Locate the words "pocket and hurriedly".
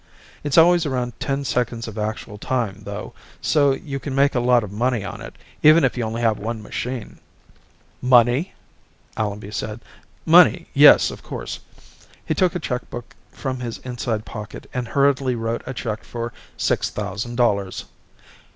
14.25-15.35